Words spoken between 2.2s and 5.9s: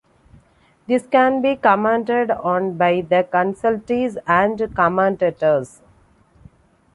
on by the Consultees and Commentators.